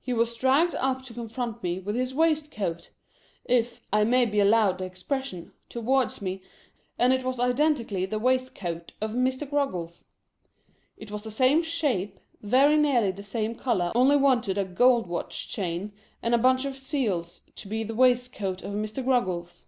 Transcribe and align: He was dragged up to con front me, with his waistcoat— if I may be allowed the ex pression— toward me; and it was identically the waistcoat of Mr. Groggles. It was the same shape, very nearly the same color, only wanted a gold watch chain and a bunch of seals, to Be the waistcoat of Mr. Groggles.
He 0.00 0.12
was 0.12 0.32
dragged 0.36 0.76
up 0.76 1.02
to 1.02 1.12
con 1.14 1.28
front 1.28 1.60
me, 1.60 1.80
with 1.80 1.96
his 1.96 2.14
waistcoat— 2.14 2.90
if 3.58 3.80
I 3.92 4.04
may 4.04 4.24
be 4.24 4.38
allowed 4.38 4.78
the 4.78 4.84
ex 4.84 5.02
pression— 5.02 5.50
toward 5.68 6.22
me; 6.22 6.40
and 7.00 7.12
it 7.12 7.24
was 7.24 7.40
identically 7.40 8.06
the 8.06 8.20
waistcoat 8.20 8.92
of 9.00 9.10
Mr. 9.14 9.42
Groggles. 9.50 10.04
It 10.96 11.10
was 11.10 11.22
the 11.22 11.32
same 11.32 11.64
shape, 11.64 12.20
very 12.40 12.76
nearly 12.76 13.10
the 13.10 13.24
same 13.24 13.56
color, 13.56 13.90
only 13.96 14.14
wanted 14.14 14.56
a 14.56 14.64
gold 14.64 15.08
watch 15.08 15.48
chain 15.48 15.90
and 16.22 16.32
a 16.32 16.38
bunch 16.38 16.64
of 16.64 16.76
seals, 16.76 17.42
to 17.56 17.66
Be 17.66 17.82
the 17.82 17.92
waistcoat 17.92 18.62
of 18.62 18.72
Mr. 18.72 19.02
Groggles. 19.04 19.64